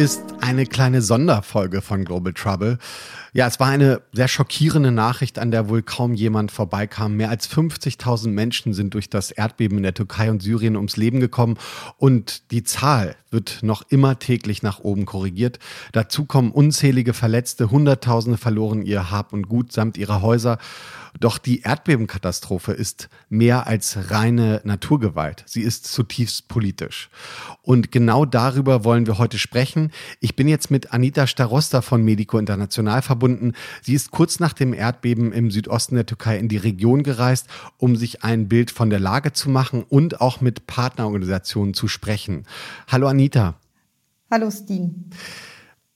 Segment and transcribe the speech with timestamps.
[0.00, 2.78] ist eine kleine Sonderfolge von Global Trouble.
[3.32, 7.16] Ja, es war eine sehr schockierende Nachricht, an der wohl kaum jemand vorbeikam.
[7.16, 11.20] Mehr als 50.000 Menschen sind durch das Erdbeben in der Türkei und Syrien ums Leben
[11.20, 11.56] gekommen
[11.96, 15.60] und die Zahl wird noch immer täglich nach oben korrigiert.
[15.92, 20.58] Dazu kommen unzählige Verletzte, Hunderttausende verloren ihr Hab und Gut samt ihrer Häuser.
[21.18, 25.42] Doch die Erdbebenkatastrophe ist mehr als reine Naturgewalt.
[25.46, 27.10] Sie ist zutiefst politisch.
[27.62, 29.90] Und genau darüber wollen wir heute sprechen.
[30.20, 33.19] Ich bin jetzt mit Anita Starosta von Medico International verbunden.
[33.82, 37.96] Sie ist kurz nach dem Erdbeben im Südosten der Türkei in die Region gereist, um
[37.96, 42.46] sich ein Bild von der Lage zu machen und auch mit Partnerorganisationen zu sprechen.
[42.88, 43.54] Hallo Anita.
[44.30, 45.10] Hallo Steen.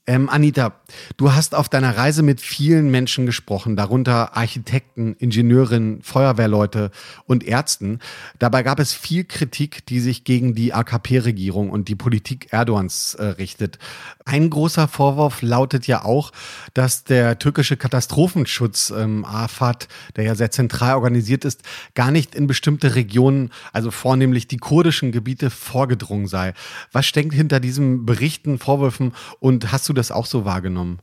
[0.06, 0.74] Ähm, Anita,
[1.16, 6.90] du hast auf deiner Reise mit vielen Menschen gesprochen, darunter Architekten, Ingenieurinnen, Feuerwehrleute
[7.24, 8.00] und Ärzten.
[8.38, 13.24] Dabei gab es viel Kritik, die sich gegen die AKP-Regierung und die Politik Erdogans äh,
[13.24, 13.78] richtet.
[14.26, 16.32] Ein großer Vorwurf lautet ja auch,
[16.74, 21.62] dass der türkische Katastrophenschutz ähm, AFAD, der ja sehr zentral organisiert ist,
[21.94, 26.52] gar nicht in bestimmte Regionen, also vornehmlich die kurdischen Gebiete, vorgedrungen sei.
[26.92, 30.98] Was steckt hinter diesen Berichten, Vorwürfen und hast du das auch so wahrgenommen?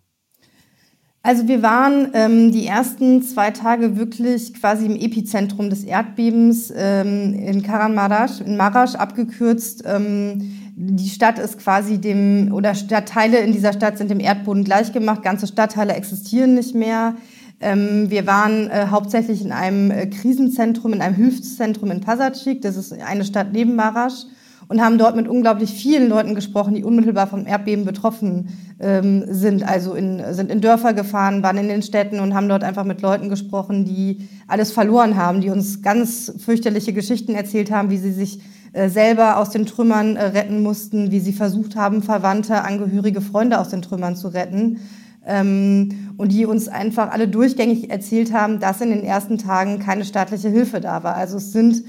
[1.23, 7.33] Also wir waren ähm, die ersten zwei Tage wirklich quasi im Epizentrum des Erdbebens ähm,
[7.33, 9.83] in Karanmaraş, in Marasch abgekürzt.
[9.85, 15.21] Ähm, die Stadt ist quasi dem, oder Stadtteile in dieser Stadt sind dem Erdboden gleichgemacht.
[15.21, 17.13] Ganze Stadtteile existieren nicht mehr.
[17.59, 22.63] Ähm, wir waren äh, hauptsächlich in einem äh, Krisenzentrum, in einem Hilfszentrum in Pasacik.
[22.63, 24.25] Das ist eine Stadt neben Marasch
[24.71, 28.47] und haben dort mit unglaublich vielen Leuten gesprochen, die unmittelbar vom Erdbeben betroffen
[28.79, 29.67] ähm, sind.
[29.67, 33.01] Also in, sind in Dörfer gefahren, waren in den Städten und haben dort einfach mit
[33.01, 38.13] Leuten gesprochen, die alles verloren haben, die uns ganz fürchterliche Geschichten erzählt haben, wie sie
[38.13, 38.39] sich
[38.71, 43.59] äh, selber aus den Trümmern äh, retten mussten, wie sie versucht haben, Verwandte, Angehörige, Freunde
[43.59, 44.79] aus den Trümmern zu retten.
[45.27, 50.05] Ähm, und die uns einfach alle durchgängig erzählt haben, dass in den ersten Tagen keine
[50.05, 51.15] staatliche Hilfe da war.
[51.15, 51.83] Also es sind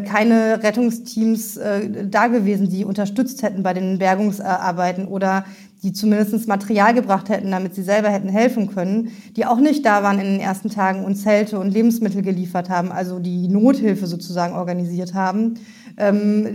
[0.00, 5.44] keine Rettungsteams äh, da gewesen, die unterstützt hätten bei den Bergungsarbeiten oder
[5.82, 10.04] die zumindest Material gebracht hätten, damit sie selber hätten helfen können, die auch nicht da
[10.04, 14.54] waren in den ersten Tagen und Zelte und Lebensmittel geliefert haben, also die Nothilfe sozusagen
[14.54, 15.54] organisiert haben.
[15.96, 16.46] Ähm,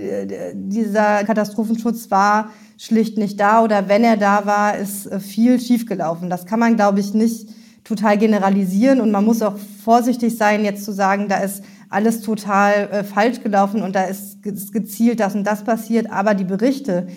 [0.54, 6.30] dieser Katastrophenschutz war schlicht nicht da oder wenn er da war, ist äh, viel schiefgelaufen.
[6.30, 7.50] Das kann man, glaube ich, nicht
[7.84, 12.90] total generalisieren und man muss auch vorsichtig sein, jetzt zu sagen, da ist alles total
[12.92, 16.12] äh, falsch gelaufen und da ist gezielt das und das passiert.
[16.12, 17.08] Aber die Berichte,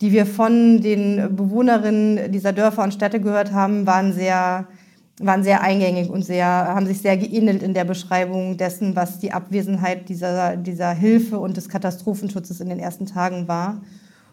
[0.00, 4.66] die wir von den Bewohnerinnen dieser Dörfer und Städte gehört haben, waren sehr,
[5.20, 9.32] waren sehr eingängig und sehr, haben sich sehr geähnelt in der Beschreibung dessen, was die
[9.32, 13.80] Abwesenheit dieser, dieser Hilfe und des Katastrophenschutzes in den ersten Tagen war.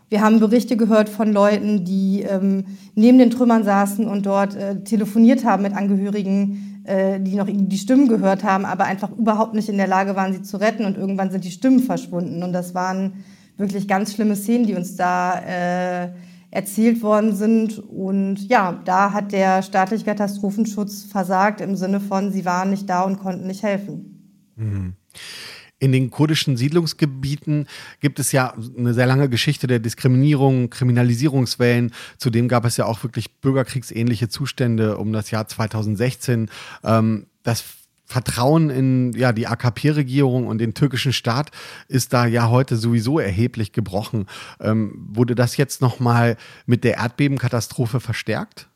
[0.10, 4.84] Wir haben Berichte gehört von Leuten, die ähm, neben den Trümmern saßen und dort äh,
[4.84, 9.70] telefoniert haben mit Angehörigen äh, die noch die Stimmen gehört haben, aber einfach überhaupt nicht
[9.70, 10.86] in der Lage waren, sie zu retten.
[10.86, 12.44] Und irgendwann sind die Stimmen verschwunden.
[12.44, 13.24] Und das waren
[13.58, 16.10] wirklich ganz schlimme Szenen, die uns da äh,
[16.52, 17.80] erzählt worden sind.
[17.80, 23.02] Und ja, da hat der staatliche Katastrophenschutz versagt im Sinne von, sie waren nicht da
[23.02, 24.52] und konnten nicht helfen.
[24.56, 24.94] Mhm.
[25.78, 27.68] In den kurdischen Siedlungsgebieten
[28.00, 31.92] gibt es ja eine sehr lange Geschichte der Diskriminierung, Kriminalisierungswellen.
[32.18, 36.50] Zudem gab es ja auch wirklich bürgerkriegsähnliche Zustände um das Jahr 2016.
[36.84, 37.64] Ähm, das
[38.06, 41.52] Vertrauen in ja, die AKP-Regierung und den türkischen Staat
[41.88, 44.28] ist da ja heute sowieso erheblich gebrochen.
[44.62, 48.70] Ähm, wurde das jetzt nochmal mit der Erdbebenkatastrophe verstärkt?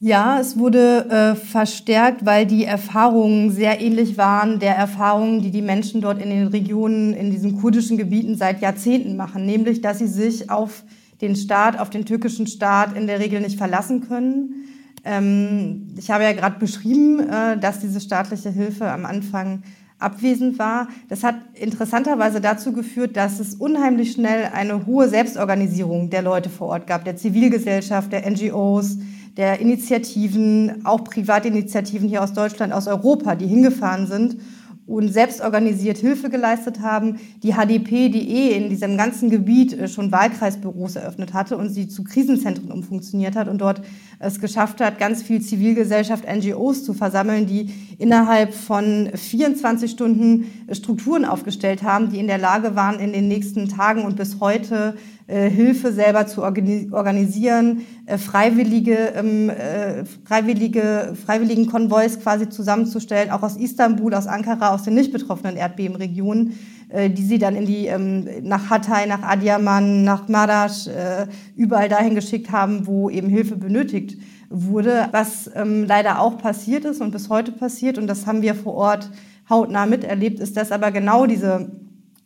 [0.00, 5.62] Ja, es wurde äh, verstärkt, weil die Erfahrungen sehr ähnlich waren der Erfahrungen, die die
[5.62, 10.06] Menschen dort in den Regionen, in diesen kurdischen Gebieten seit Jahrzehnten machen, nämlich dass sie
[10.06, 10.84] sich auf
[11.20, 14.68] den Staat, auf den türkischen Staat in der Regel nicht verlassen können.
[15.04, 19.64] Ähm, ich habe ja gerade beschrieben, äh, dass diese staatliche Hilfe am Anfang
[19.98, 20.86] abwesend war.
[21.08, 26.68] Das hat interessanterweise dazu geführt, dass es unheimlich schnell eine hohe Selbstorganisierung der Leute vor
[26.68, 28.98] Ort gab, der Zivilgesellschaft, der NGOs,
[29.38, 34.36] der Initiativen, auch Privatinitiativen hier aus Deutschland, aus Europa, die hingefahren sind
[34.84, 37.20] und selbst organisiert Hilfe geleistet haben.
[37.42, 41.86] Die HDP, die eh in diesem ganzen Gebiet äh, schon Wahlkreisbüros eröffnet hatte und sie
[41.86, 43.82] zu Krisenzentren umfunktioniert hat und dort
[44.18, 51.24] es geschafft hat, ganz viel Zivilgesellschaft, NGOs zu versammeln, die innerhalb von 24 Stunden Strukturen
[51.24, 55.17] aufgestellt haben, die in der Lage waren, in den nächsten Tagen und bis heute äh,
[55.28, 63.56] Hilfe selber zu organisieren, äh, freiwillige, ähm, äh, freiwillige, freiwilligen Konvois quasi zusammenzustellen, auch aus
[63.56, 66.54] Istanbul, aus Ankara, aus den nicht betroffenen Erdbebenregionen,
[66.88, 71.26] äh, die sie dann in die, ähm, nach Hatay, nach Adiaman, nach äh,
[71.56, 74.16] überall dahin geschickt haben, wo eben Hilfe benötigt
[74.48, 75.08] wurde.
[75.12, 78.72] Was ähm, leider auch passiert ist und bis heute passiert, und das haben wir vor
[78.72, 79.10] Ort
[79.50, 81.70] hautnah miterlebt, ist, dass aber genau diese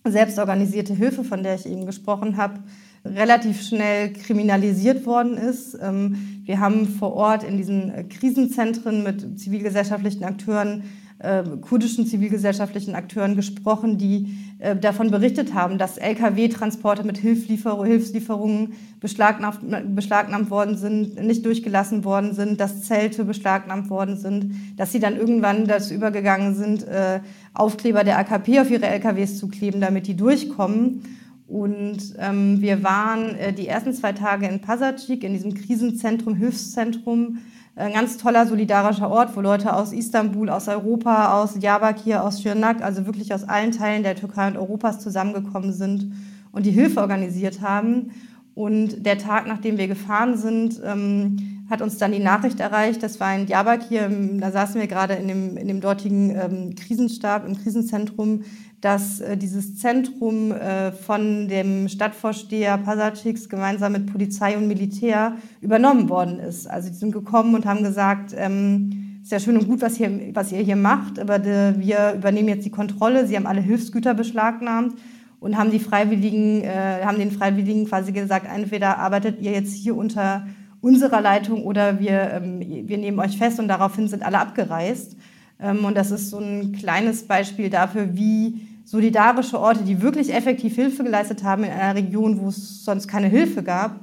[0.05, 2.61] selbstorganisierte Hilfe, von der ich eben gesprochen habe,
[3.05, 5.77] relativ schnell kriminalisiert worden ist.
[5.81, 10.85] Ähm, wir haben vor Ort in diesen äh, Krisenzentren mit zivilgesellschaftlichen Akteuren
[11.23, 18.73] äh, kurdischen zivilgesellschaftlichen Akteuren gesprochen, die äh, davon berichtet haben, dass Lkw-Transporte mit Hilfsliefer Hilfslieferungen
[18.99, 24.99] beschlagnahmt, beschlagnahmt worden sind, nicht durchgelassen worden sind, dass Zelte beschlagnahmt worden sind, dass sie
[24.99, 27.21] dann irgendwann dazu übergegangen sind, äh,
[27.55, 31.03] Aufkleber der AKP auf ihre Lkws zu kleben, damit die durchkommen.
[31.47, 37.39] Und ähm, wir waren äh, die ersten zwei Tage in Pasacik, in diesem Krisenzentrum, Hilfszentrum,
[37.75, 42.83] ein ganz toller solidarischer Ort, wo Leute aus Istanbul, aus Europa, aus Diyarbakir, aus Schirnak,
[42.83, 46.13] also wirklich aus allen Teilen der Türkei und Europas zusammengekommen sind
[46.53, 48.11] und die Hilfe organisiert haben.
[48.55, 53.19] Und der Tag, nachdem wir gefahren sind, ähm, hat uns dann die Nachricht erreicht, das
[53.19, 57.57] war in Diyarbakir, da saßen wir gerade in dem, in dem dortigen ähm, Krisenstab, im
[57.57, 58.43] Krisenzentrum,
[58.83, 66.09] dass äh, dieses Zentrum äh, von dem Stadtvorsteher Pasaciks gemeinsam mit Polizei und Militär übernommen
[66.09, 66.69] worden ist.
[66.69, 70.11] Also die sind gekommen und haben gesagt, ähm, ist ja schön und gut, was, hier,
[70.35, 73.29] was ihr hier macht, aber de, wir übernehmen jetzt die Kontrolle.
[73.29, 74.95] Sie haben alle Hilfsgüter beschlagnahmt
[75.39, 79.97] und haben die Freiwilligen, äh, haben den Freiwilligen quasi gesagt, entweder arbeitet ihr jetzt hier
[79.97, 80.45] unter
[80.81, 85.17] unserer Leitung oder wir, ähm, wir nehmen euch fest und daraufhin sind alle abgereist.
[85.61, 90.75] Ähm, und das ist so ein kleines Beispiel dafür, wie solidarische Orte, die wirklich effektiv
[90.75, 94.01] Hilfe geleistet haben in einer Region, wo es sonst keine Hilfe gab,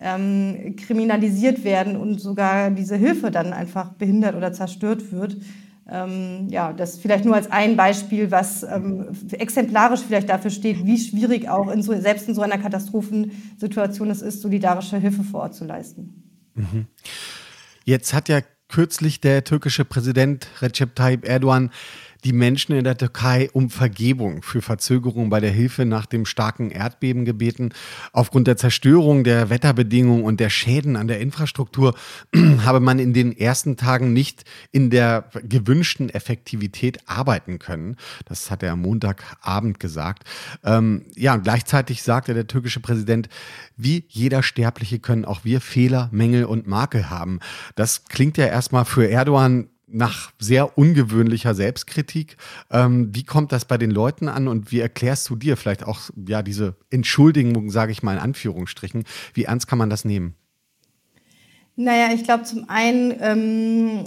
[0.00, 5.36] ähm, kriminalisiert werden und sogar diese Hilfe dann einfach behindert oder zerstört wird.
[5.88, 10.98] Ähm, ja, das vielleicht nur als ein Beispiel, was ähm, exemplarisch vielleicht dafür steht, wie
[10.98, 15.54] schwierig auch in so, selbst in so einer Katastrophensituation es ist, solidarische Hilfe vor Ort
[15.54, 16.24] zu leisten.
[16.56, 16.86] Mhm.
[17.84, 21.70] Jetzt hat ja kürzlich der türkische Präsident Recep Tayyip Erdogan
[22.24, 26.70] die Menschen in der Türkei um Vergebung für Verzögerungen bei der Hilfe nach dem starken
[26.70, 27.70] Erdbeben gebeten.
[28.12, 31.94] Aufgrund der Zerstörung der Wetterbedingungen und der Schäden an der Infrastruktur
[32.64, 37.96] habe man in den ersten Tagen nicht in der gewünschten Effektivität arbeiten können.
[38.26, 40.24] Das hat er am Montagabend gesagt.
[40.64, 43.28] Ähm, ja, und gleichzeitig sagte der türkische Präsident,
[43.76, 47.40] wie jeder Sterbliche können auch wir Fehler, Mängel und Makel haben.
[47.74, 52.36] Das klingt ja erstmal für Erdogan nach sehr ungewöhnlicher Selbstkritik.
[52.70, 56.10] Ähm, wie kommt das bei den Leuten an und wie erklärst du dir vielleicht auch
[56.26, 59.04] ja diese Entschuldigung, sage ich mal in Anführungsstrichen,
[59.34, 60.34] wie ernst kann man das nehmen?
[61.76, 64.04] Naja, ich glaube zum einen ähm,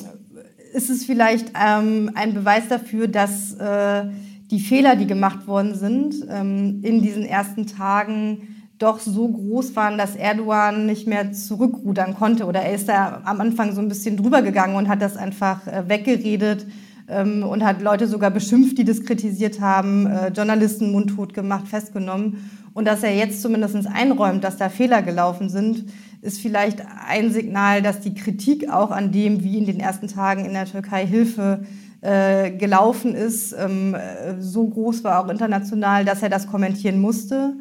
[0.74, 4.06] ist es vielleicht ähm, ein Beweis dafür, dass äh,
[4.52, 9.98] die Fehler, die gemacht worden sind ähm, in diesen ersten Tagen, doch so groß waren,
[9.98, 12.45] dass Erdogan nicht mehr zurückrudern konnte.
[12.45, 15.66] Oder er ist da am Anfang so ein bisschen drüber gegangen und hat das einfach
[15.68, 16.66] äh, weggeredet
[17.07, 22.50] ähm, und hat Leute sogar beschimpft, die das kritisiert haben, äh, Journalisten mundtot gemacht, festgenommen.
[22.74, 25.86] Und dass er jetzt zumindest einräumt, dass da Fehler gelaufen sind,
[26.22, 30.44] ist vielleicht ein Signal, dass die Kritik auch an dem, wie in den ersten Tagen
[30.44, 31.63] in der Türkei Hilfe
[32.01, 37.53] äh, gelaufen ist, ähm, äh, so groß war, auch international, dass er das kommentieren musste.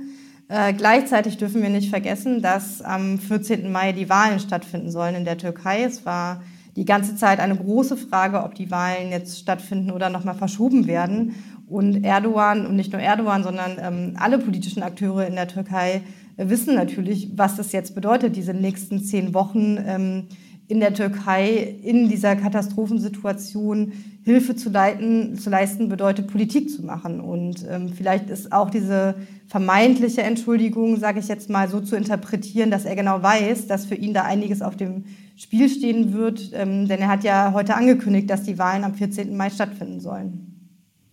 [0.48, 3.70] Äh, gleichzeitig dürfen wir nicht vergessen, dass am 14.
[3.72, 5.84] Mai die Wahlen stattfinden sollen in der Türkei.
[5.84, 6.42] Es war
[6.76, 11.34] die ganze Zeit eine große Frage, ob die Wahlen jetzt stattfinden oder nochmal verschoben werden.
[11.66, 16.02] Und Erdogan und nicht nur Erdogan, sondern ähm, alle politischen Akteure in der Türkei
[16.36, 20.24] wissen natürlich, was das jetzt bedeutet, diese nächsten zehn Wochen ähm,
[20.66, 23.92] in der Türkei in dieser Katastrophensituation
[24.24, 27.20] Hilfe zu, leiten, zu leisten, bedeutet Politik zu machen.
[27.20, 29.16] Und ähm, vielleicht ist auch diese
[29.46, 33.96] vermeintliche Entschuldigung, sage ich jetzt mal, so zu interpretieren, dass er genau weiß, dass für
[33.96, 35.04] ihn da einiges auf dem
[35.36, 36.50] Spiel stehen wird.
[36.54, 39.36] Ähm, denn er hat ja heute angekündigt, dass die Wahlen am 14.
[39.36, 40.54] Mai stattfinden sollen.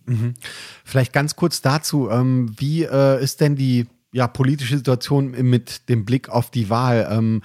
[0.06, 0.32] Mhm.
[0.84, 6.06] Vielleicht ganz kurz dazu, ähm, wie äh, ist denn die ja, politische Situation mit dem
[6.06, 7.08] Blick auf die Wahl?
[7.10, 7.42] Ähm,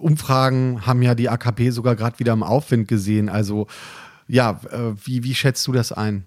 [0.00, 3.28] Umfragen haben ja die AKP sogar gerade wieder im Aufwind gesehen.
[3.28, 3.66] Also
[4.26, 6.26] ja, äh, wie, wie schätzt du das ein?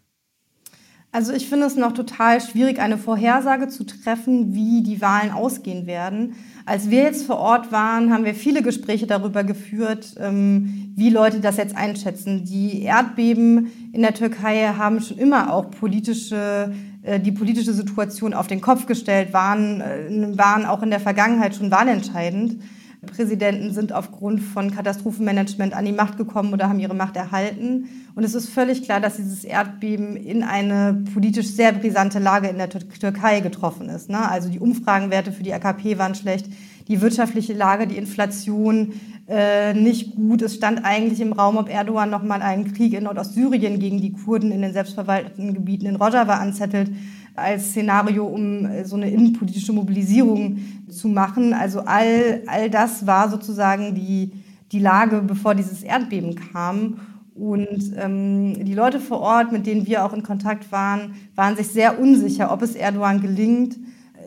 [1.13, 5.85] Also ich finde es noch total schwierig, eine Vorhersage zu treffen, wie die Wahlen ausgehen
[5.85, 6.33] werden.
[6.65, 11.39] Als wir jetzt vor Ort waren, haben wir viele Gespräche darüber geführt, ähm, wie Leute
[11.39, 12.45] das jetzt einschätzen.
[12.45, 18.47] Die Erdbeben in der Türkei haben schon immer auch politische, äh, die politische Situation auf
[18.47, 22.59] den Kopf gestellt, waren, äh, waren auch in der Vergangenheit schon wahlentscheidend.
[23.05, 27.89] Präsidenten sind aufgrund von Katastrophenmanagement an die Macht gekommen oder haben ihre Macht erhalten.
[28.15, 32.57] Und es ist völlig klar, dass dieses Erdbeben in eine politisch sehr brisante Lage in
[32.57, 34.09] der Türkei getroffen ist.
[34.09, 34.29] Ne?
[34.29, 36.47] Also die Umfragenwerte für die AKP waren schlecht,
[36.87, 38.93] die wirtschaftliche Lage, die Inflation
[39.27, 40.41] äh, nicht gut.
[40.41, 44.51] Es stand eigentlich im Raum, ob Erdogan nochmal einen Krieg in Nordostsyrien gegen die Kurden
[44.51, 46.91] in den selbstverwalteten Gebieten in Rojava anzettelt
[47.35, 50.57] als Szenario, um äh, so eine innenpolitische Mobilisierung
[50.89, 51.53] zu machen.
[51.53, 54.31] Also all, all das war sozusagen die,
[54.71, 56.99] die Lage, bevor dieses Erdbeben kam.
[57.35, 61.67] Und ähm, die Leute vor Ort, mit denen wir auch in Kontakt waren, waren sich
[61.67, 63.77] sehr unsicher, ob es Erdogan gelingt,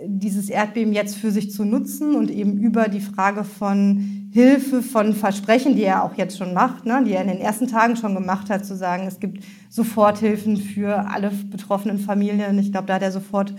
[0.05, 5.15] dieses Erdbeben jetzt für sich zu nutzen und eben über die Frage von Hilfe, von
[5.15, 8.15] Versprechen, die er auch jetzt schon macht, ne, die er in den ersten Tagen schon
[8.15, 12.59] gemacht hat, zu sagen, es gibt Soforthilfen für alle betroffenen Familien.
[12.59, 13.55] Ich glaube, da hat er sofort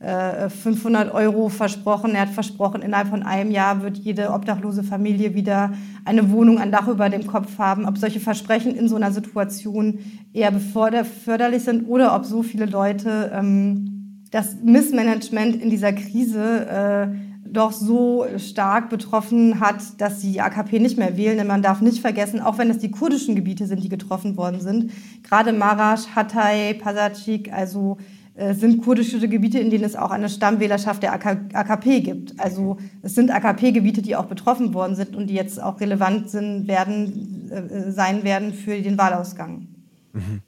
[0.00, 2.14] äh, 500 Euro versprochen.
[2.14, 5.72] Er hat versprochen, innerhalb von einem Jahr wird jede obdachlose Familie wieder
[6.06, 7.84] eine Wohnung, ein Dach über dem Kopf haben.
[7.84, 9.98] Ob solche Versprechen in so einer Situation
[10.32, 17.31] eher förderlich sind oder ob so viele Leute ähm, das Missmanagement in dieser Krise äh,
[17.52, 21.38] doch so stark betroffen hat, dass die AKP nicht mehr wählen.
[21.38, 24.60] Denn man darf nicht vergessen, auch wenn es die kurdischen Gebiete sind, die getroffen worden
[24.60, 24.92] sind,
[25.22, 27.98] gerade Marasch, Hatay, Pasachik, also
[28.34, 32.40] äh, sind kurdische Gebiete, in denen es auch eine Stammwählerschaft der AKP gibt.
[32.40, 36.66] Also es sind AKP-Gebiete, die auch betroffen worden sind und die jetzt auch relevant sind,
[36.66, 39.68] werden, äh, sein werden für den Wahlausgang.
[40.14, 40.42] Mhm.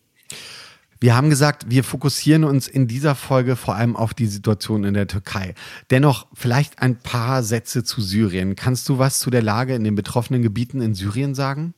[1.00, 4.94] Wir haben gesagt, wir fokussieren uns in dieser Folge vor allem auf die Situation in
[4.94, 5.54] der Türkei.
[5.90, 8.56] Dennoch vielleicht ein paar Sätze zu Syrien.
[8.56, 11.74] Kannst du was zu der Lage in den betroffenen Gebieten in Syrien sagen?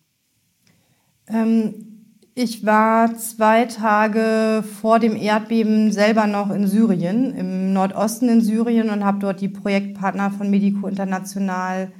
[1.28, 1.74] Ähm,
[2.34, 8.90] ich war zwei Tage vor dem Erdbeben selber noch in Syrien, im Nordosten in Syrien
[8.90, 11.90] und habe dort die Projektpartner von Medico International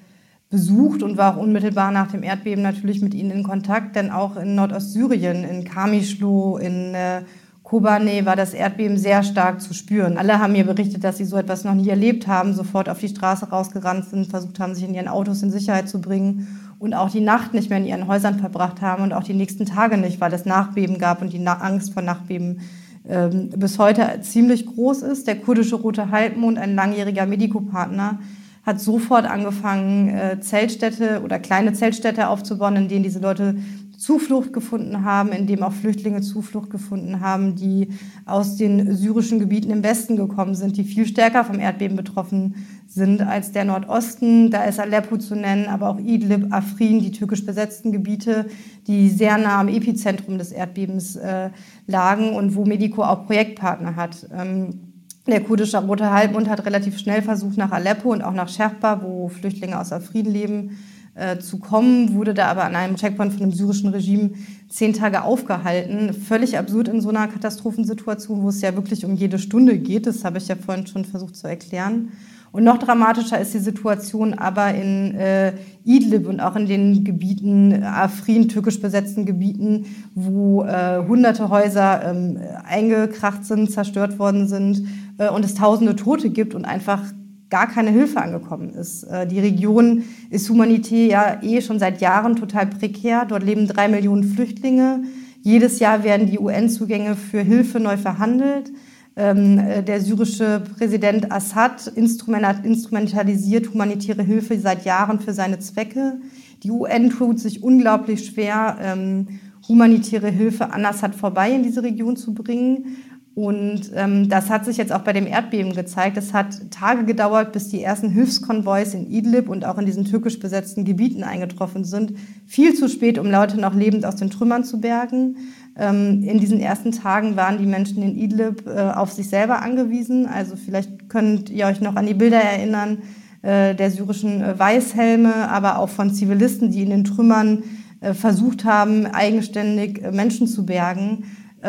[0.50, 4.36] besucht und war auch unmittelbar nach dem Erdbeben natürlich mit ihnen in Kontakt, denn auch
[4.36, 7.22] in Nordostsyrien, in Kamischlo, in äh,
[7.66, 10.18] Kobane war das Erdbeben sehr stark zu spüren.
[10.18, 13.08] Alle haben mir berichtet, dass sie so etwas noch nie erlebt haben, sofort auf die
[13.08, 16.46] Straße rausgerannt sind, versucht haben, sich in ihren Autos in Sicherheit zu bringen
[16.78, 19.66] und auch die Nacht nicht mehr in ihren Häusern verbracht haben und auch die nächsten
[19.66, 22.60] Tage nicht, weil es Nachbeben gab und die Angst vor Nachbeben
[23.08, 25.26] ähm, bis heute ziemlich groß ist.
[25.26, 28.20] Der kurdische Rote Halbmond, ein langjähriger Medikopartner,
[28.66, 33.54] hat sofort angefangen, äh, Zeltstädte oder kleine Zeltstädte aufzubauen, in denen diese Leute
[33.96, 37.88] Zuflucht gefunden haben, in dem auch Flüchtlinge Zuflucht gefunden haben, die
[38.26, 43.22] aus den syrischen Gebieten im Westen gekommen sind, die viel stärker vom Erdbeben betroffen sind
[43.22, 44.50] als der Nordosten.
[44.50, 48.46] Da ist Aleppo zu nennen, aber auch Idlib, Afrin, die türkisch besetzten Gebiete,
[48.86, 51.50] die sehr nah am Epizentrum des Erdbebens äh,
[51.86, 54.28] lagen und wo Medico auch Projektpartner hat.
[54.36, 54.85] Ähm,
[55.32, 59.28] der kurdische Rote Halbmond hat relativ schnell versucht, nach Aleppo und auch nach Sherpa, wo
[59.28, 60.78] Flüchtlinge aus Afrin leben,
[61.16, 64.30] äh, zu kommen, wurde da aber an einem Checkpoint von dem syrischen Regime
[64.68, 66.12] zehn Tage aufgehalten.
[66.12, 70.06] Völlig absurd in so einer Katastrophensituation, wo es ja wirklich um jede Stunde geht.
[70.06, 72.12] Das habe ich ja vorhin schon versucht zu erklären.
[72.52, 75.52] Und noch dramatischer ist die Situation aber in äh,
[75.84, 82.38] Idlib und auch in den Gebieten, Afrin, türkisch besetzten Gebieten, wo äh, hunderte Häuser ähm,
[82.64, 84.86] eingekracht sind, zerstört worden sind
[85.18, 87.02] äh, und es tausende Tote gibt und einfach
[87.50, 89.04] gar keine Hilfe angekommen ist.
[89.04, 93.24] Äh, die Region ist humanitär ja eh schon seit Jahren total prekär.
[93.26, 95.04] Dort leben drei Millionen Flüchtlinge.
[95.42, 98.72] Jedes Jahr werden die UN-Zugänge für Hilfe neu verhandelt.
[99.18, 106.20] Ähm, äh, der syrische Präsident Assad instrumentalisiert humanitäre Hilfe seit Jahren für seine Zwecke.
[106.62, 109.28] Die UN tut sich unglaublich schwer, ähm,
[109.68, 112.98] humanitäre Hilfe an Assad vorbei in diese Region zu bringen.
[113.36, 116.16] Und ähm, das hat sich jetzt auch bei dem Erdbeben gezeigt.
[116.16, 120.38] Es hat Tage gedauert, bis die ersten Hilfskonvois in Idlib und auch in diesen türkisch
[120.38, 122.14] besetzten Gebieten eingetroffen sind.
[122.46, 125.36] Viel zu spät, um Leute noch lebend aus den Trümmern zu bergen.
[125.78, 130.24] Ähm, in diesen ersten Tagen waren die Menschen in Idlib äh, auf sich selber angewiesen.
[130.24, 133.02] Also vielleicht könnt ihr euch noch an die Bilder erinnern
[133.42, 137.64] äh, der syrischen äh, Weißhelme, aber auch von Zivilisten, die in den Trümmern
[138.00, 141.24] äh, versucht haben, eigenständig äh, Menschen zu bergen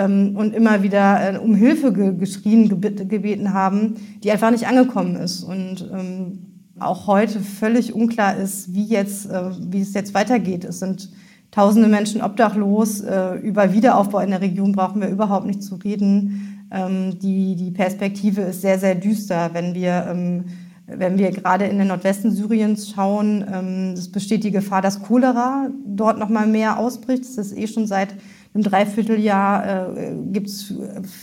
[0.06, 5.16] und immer wieder äh, um Hilfe ge geschrien, gebet gebeten haben, die einfach nicht angekommen
[5.16, 5.44] ist.
[5.44, 6.40] Und ähm,
[6.80, 10.64] auch heute völlig unklar ist, wie, jetzt, äh, wie es jetzt weitergeht.
[10.64, 11.10] Es sind
[11.52, 13.02] tausende Menschen obdachlos.
[13.02, 16.66] Äh, über Wiederaufbau in der Region brauchen wir überhaupt nicht zu reden.
[16.72, 20.46] ähm, die, die Perspektive ist sehr, sehr düster, wenn wir, ähm,
[20.86, 23.46] wenn wir gerade in den Nordwesten Syriens schauen.
[23.52, 27.24] Ähm, es besteht die Gefahr, dass Cholera dort noch mal mehr ausbricht.
[27.24, 28.16] Das ist eh schon seit
[28.58, 30.74] einem Dreivierteljahr äh, gibt es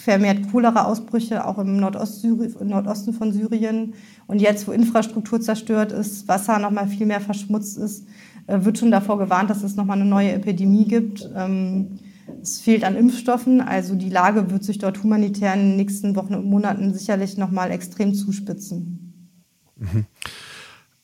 [0.05, 3.95] vermehrt Cholera-Ausbrüche, auch im Nordosten von Syrien.
[4.26, 8.07] Und jetzt, wo Infrastruktur zerstört ist, Wasser noch mal viel mehr verschmutzt ist,
[8.47, 11.29] äh, wird schon davor gewarnt, dass es noch mal eine neue Epidemie gibt.
[11.35, 11.99] Ähm,
[12.41, 16.35] es fehlt an Impfstoffen, also die Lage wird sich dort humanitär in den nächsten Wochen
[16.35, 19.12] und Monaten sicherlich noch mal extrem zuspitzen.
[19.76, 20.07] Mhm.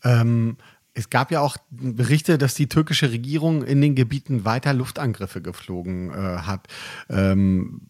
[0.02, 0.56] Ähm,
[0.94, 6.10] es gab ja auch Berichte, dass die türkische Regierung in den Gebieten weiter Luftangriffe geflogen
[6.10, 6.66] äh, hat.
[7.08, 7.82] Ähm,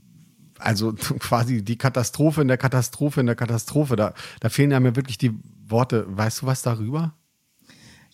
[0.59, 3.97] also quasi die Katastrophe in der Katastrophe in der Katastrophe.
[3.97, 5.33] Da, da fehlen ja mir wirklich die
[5.67, 6.05] Worte.
[6.09, 7.15] Weißt du was darüber?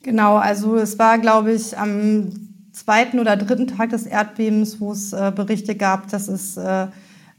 [0.03, 2.31] Genau, also es war, glaube ich, am
[2.73, 6.87] zweiten oder dritten Tag des Erdbebens, wo es äh, Berichte gab, dass es äh,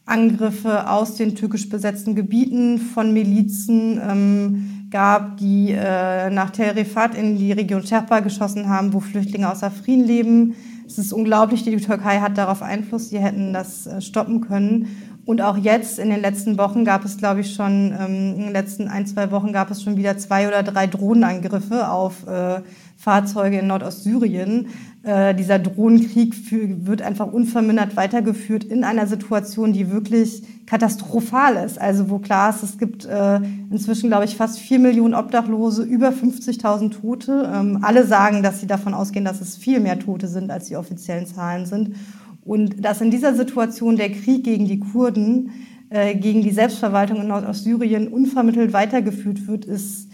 [0.05, 7.15] Angriffe aus den türkisch besetzten Gebieten von Milizen ähm, gab, die äh, nach Tel Rifat
[7.15, 10.55] in die Region Sherpa geschossen haben, wo Flüchtlinge aus Afrin leben.
[10.85, 14.87] Es ist unglaublich, die Türkei hat darauf Einfluss, sie hätten das äh, stoppen können.
[15.25, 18.53] Und auch jetzt in den letzten Wochen gab es, glaube ich, schon, ähm, in den
[18.53, 22.61] letzten ein, zwei Wochen gab es schon wieder zwei oder drei Drohnenangriffe auf äh,
[22.95, 24.67] Fahrzeuge in Nordostsyrien.
[25.07, 31.79] Äh, dieser Drohnenkrieg für, wird einfach unvermindert weitergeführt in einer Situation, die wirklich katastrophal ist.
[31.79, 33.39] Also wo klar ist, es gibt äh,
[33.71, 37.49] inzwischen, glaube ich, fast vier Millionen Obdachlose, über 50.000 Tote.
[37.55, 40.75] Ähm, alle sagen, dass sie davon ausgehen, dass es viel mehr Tote sind, als die
[40.75, 41.95] offiziellen Zahlen sind.
[42.43, 45.51] Und dass in dieser Situation der Krieg gegen die Kurden,
[45.89, 50.09] äh, gegen die Selbstverwaltung in Nordostsyrien unvermittelt weitergeführt wird, ist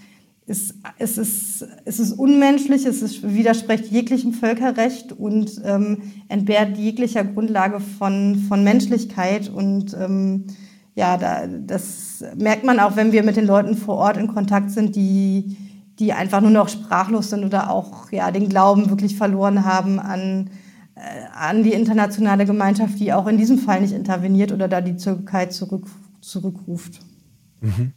[0.46, 7.24] es, es, ist, es ist unmenschlich, es ist, widerspricht jeglichem Völkerrecht und ähm, entbehrt jeglicher
[7.24, 9.50] Grundlage von, von Menschlichkeit.
[9.50, 10.46] Und ähm,
[10.96, 14.72] ja, da, das merkt man auch, wenn wir mit den Leuten vor Ort in Kontakt
[14.72, 15.56] sind, die,
[16.00, 20.50] die einfach nur noch sprachlos sind oder auch ja, den Glauben wirklich verloren haben an,
[20.96, 21.00] äh,
[21.34, 25.46] an die internationale Gemeinschaft, die auch in diesem Fall nicht interveniert oder da die Türkei
[25.46, 25.88] zurück,
[26.20, 27.00] zurückruft.
[27.62, 27.94] Mhm.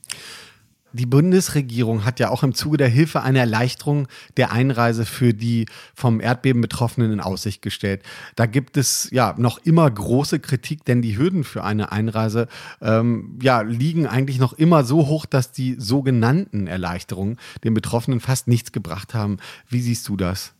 [0.97, 5.67] Die Bundesregierung hat ja auch im Zuge der Hilfe eine Erleichterung der Einreise für die
[5.95, 8.03] vom Erdbeben Betroffenen in Aussicht gestellt.
[8.35, 12.49] Da gibt es ja noch immer große Kritik, denn die Hürden für eine Einreise
[12.81, 18.49] ähm, ja, liegen eigentlich noch immer so hoch, dass die sogenannten Erleichterungen den Betroffenen fast
[18.49, 19.37] nichts gebracht haben.
[19.69, 20.56] Wie siehst du das?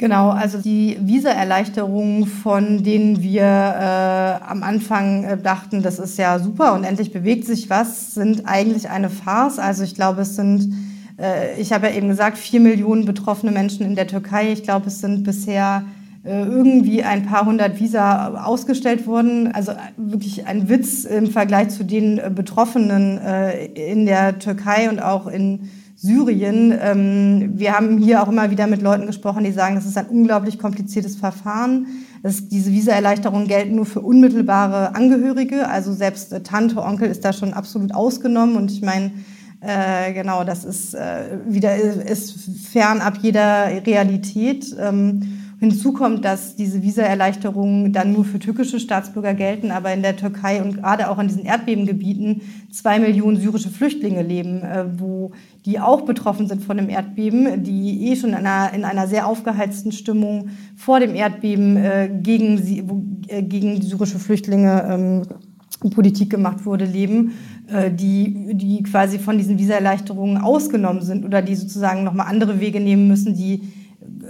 [0.00, 6.38] Genau, also die Visa-Erleichterungen, von denen wir äh, am Anfang äh, dachten, das ist ja
[6.38, 9.58] super und endlich bewegt sich was, sind eigentlich eine Farce.
[9.58, 10.72] Also ich glaube, es sind,
[11.20, 14.52] äh, ich habe ja eben gesagt, vier Millionen betroffene Menschen in der Türkei.
[14.52, 15.82] Ich glaube, es sind bisher
[16.22, 19.50] äh, irgendwie ein paar hundert Visa ausgestellt worden.
[19.52, 23.18] Also äh, wirklich ein Witz im Vergleich zu den äh, Betroffenen
[23.74, 25.68] in der Türkei und auch in
[26.00, 26.72] Syrien.
[26.80, 30.06] Ähm, wir haben hier auch immer wieder mit Leuten gesprochen, die sagen, das ist ein
[30.06, 31.88] unglaublich kompliziertes Verfahren.
[32.22, 37.32] Das, diese Visaerleichterungen gelten nur für unmittelbare Angehörige, also selbst äh, Tante, Onkel ist da
[37.32, 38.56] schon absolut ausgenommen.
[38.56, 39.10] Und ich meine,
[39.60, 44.76] äh, genau, das ist äh, wieder ist fernab jeder Realität.
[44.80, 50.16] Ähm, Hinzu kommt, dass diese Visaerleichterungen dann nur für türkische Staatsbürger gelten, aber in der
[50.16, 55.32] Türkei und gerade auch in diesen Erdbebengebieten zwei Millionen syrische Flüchtlinge leben, äh, wo
[55.66, 59.26] die auch betroffen sind von dem Erdbeben, die eh schon in einer, in einer sehr
[59.26, 62.84] aufgeheizten Stimmung vor dem Erdbeben äh, gegen, sie,
[63.26, 65.22] äh, gegen syrische Flüchtlinge ähm,
[65.90, 67.32] Politik gemacht wurde, leben,
[67.66, 72.78] äh, die, die quasi von diesen Visaerleichterungen ausgenommen sind oder die sozusagen nochmal andere Wege
[72.78, 73.62] nehmen müssen, die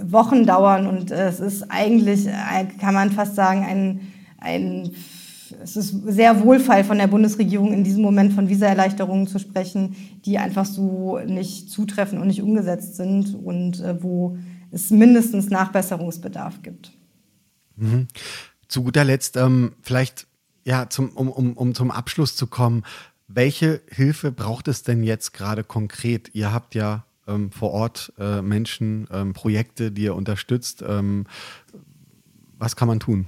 [0.03, 0.87] Wochen dauern.
[0.87, 4.01] Und äh, es ist eigentlich, äh, kann man fast sagen, ein,
[4.37, 4.91] ein
[5.63, 10.37] es ist sehr wohlfeil von der Bundesregierung in diesem Moment von Visaerleichterungen zu sprechen, die
[10.37, 14.37] einfach so nicht zutreffen und nicht umgesetzt sind und äh, wo
[14.71, 16.91] es mindestens Nachbesserungsbedarf gibt.
[17.75, 18.07] Mhm.
[18.67, 20.27] Zu guter Letzt, ähm, vielleicht
[20.63, 22.83] ja, zum, um, um, um zum Abschluss zu kommen,
[23.27, 26.31] welche Hilfe braucht es denn jetzt gerade konkret?
[26.33, 30.83] Ihr habt ja ähm, vor Ort äh, Menschen, ähm, Projekte, die ihr unterstützt.
[30.87, 31.25] Ähm,
[32.57, 33.27] was kann man tun?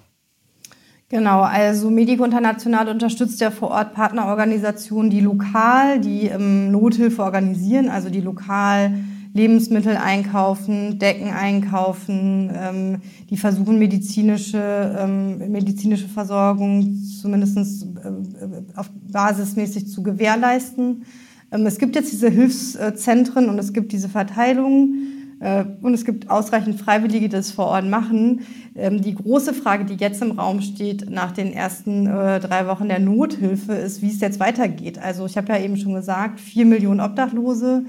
[1.10, 7.90] Genau, also Medico International unterstützt ja vor Ort Partnerorganisationen, die lokal die ähm, Nothilfe organisieren,
[7.90, 8.94] also die lokal
[9.34, 19.90] Lebensmittel einkaufen, Decken einkaufen, ähm, die versuchen medizinische, ähm, medizinische Versorgung zumindest äh, auf basismäßig
[19.90, 21.06] zu gewährleisten.
[21.52, 24.96] Ähm, es gibt jetzt diese Hilfszentren und es gibt diese Verteilung.
[25.42, 28.42] Äh, und es gibt ausreichend Freiwillige, die das vor Ort machen.
[28.76, 32.88] Ähm, die große Frage, die jetzt im Raum steht nach den ersten äh, drei Wochen
[32.88, 35.00] der Nothilfe, ist, wie es jetzt weitergeht.
[35.00, 37.86] Also ich habe ja eben schon gesagt, vier Millionen Obdachlose.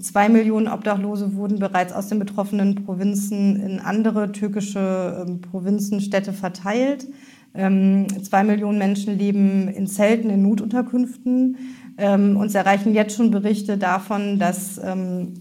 [0.00, 6.32] Zwei Millionen Obdachlose wurden bereits aus den betroffenen Provinzen in andere türkische ähm, Provinzen, Städte
[6.32, 7.06] verteilt.
[7.56, 11.56] Zwei Millionen Menschen leben in Zelten, in Notunterkünften.
[11.96, 15.34] Ähm, uns erreichen jetzt schon Berichte davon, dass, ähm,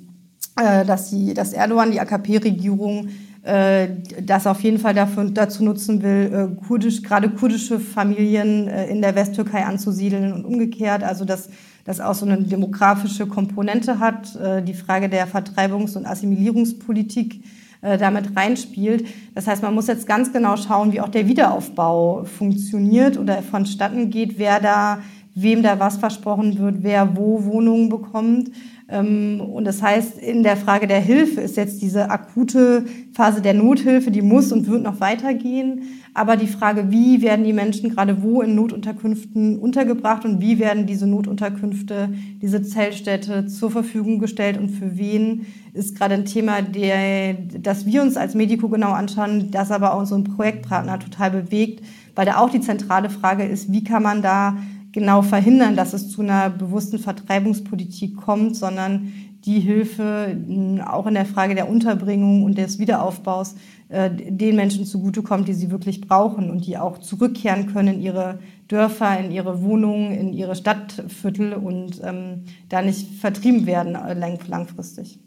[0.55, 3.09] äh, dass, die, dass Erdogan, die AKP-Regierung,
[3.43, 3.87] äh,
[4.21, 9.01] das auf jeden Fall dafür, dazu nutzen will, äh, kurdisch, gerade kurdische Familien äh, in
[9.01, 11.03] der Westtürkei anzusiedeln und umgekehrt.
[11.03, 11.49] Also dass
[11.85, 17.43] das auch so eine demografische Komponente hat, äh, die Frage der Vertreibungs- und Assimilierungspolitik
[17.81, 19.05] äh, damit reinspielt.
[19.35, 24.09] Das heißt, man muss jetzt ganz genau schauen, wie auch der Wiederaufbau funktioniert oder vonstatten
[24.09, 24.99] geht, wer da,
[25.35, 28.51] wem da was versprochen wird, wer wo Wohnungen bekommt.
[28.89, 33.53] Ähm, und das heißt, in der Frage der Hilfe ist jetzt diese akute Phase der
[33.53, 35.83] Nothilfe, die muss und wird noch weitergehen.
[36.13, 40.85] Aber die Frage, wie werden die Menschen gerade wo in Notunterkünften untergebracht und wie werden
[40.85, 47.33] diese Notunterkünfte, diese Zeltstädte zur Verfügung gestellt und für wen, ist gerade ein Thema, der,
[47.33, 52.27] das wir uns als Medico genau anschauen, das aber auch unseren Projektpartner total bewegt, weil
[52.27, 54.57] da auch die zentrale Frage ist, wie kann man da
[54.93, 59.11] genau verhindern, dass es zu einer bewussten Vertreibungspolitik kommt, sondern
[59.43, 60.37] die Hilfe
[60.85, 63.55] auch in der Frage der Unterbringung und des Wiederaufbaus
[63.89, 68.39] äh, den Menschen zugutekommt, die sie wirklich brauchen und die auch zurückkehren können in ihre
[68.69, 74.39] Dörfer, in ihre Wohnungen, in ihre Stadtviertel und ähm, da nicht vertrieben werden äh, lang
[74.47, 75.19] langfristig.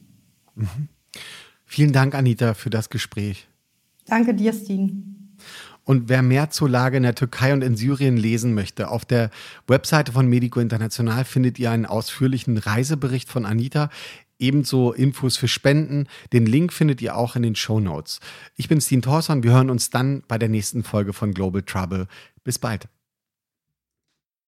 [0.54, 0.88] Mhm.
[1.66, 3.48] Vielen Dank, Anita, für das Gespräch.
[4.06, 5.15] Danke dir, Steen.
[5.86, 9.30] Und wer mehr zur Lage in der Türkei und in Syrien lesen möchte, auf der
[9.68, 13.88] Webseite von Medico International findet ihr einen ausführlichen Reisebericht von Anita,
[14.40, 16.08] ebenso Infos für Spenden.
[16.32, 18.18] Den Link findet ihr auch in den Show Notes.
[18.56, 19.44] Ich bin Steen Thorson.
[19.44, 22.08] Wir hören uns dann bei der nächsten Folge von Global Trouble.
[22.42, 22.88] Bis bald.